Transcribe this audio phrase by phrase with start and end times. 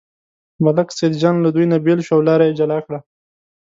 [0.63, 2.99] ملک سیدجان له دوی نه بېل شو او لاره یې جلا کړه.